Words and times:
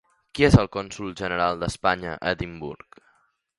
Qui 0.37 0.45
és 0.45 0.55
el 0.61 0.69
consol 0.75 1.13
general 1.19 1.61
d'Espanya 1.65 2.17
a 2.17 2.35
Edimburg? 2.35 3.01